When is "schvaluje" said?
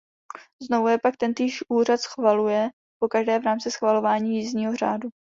2.01-2.69